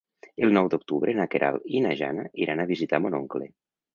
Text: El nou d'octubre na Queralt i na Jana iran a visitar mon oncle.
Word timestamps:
El 0.45 0.53
nou 0.57 0.69
d'octubre 0.73 1.13
na 1.19 1.27
Queralt 1.33 1.69
i 1.79 1.83
na 1.87 1.93
Jana 2.01 2.25
iran 2.45 2.63
a 2.63 2.67
visitar 2.73 3.03
mon 3.05 3.21
oncle. 3.21 3.51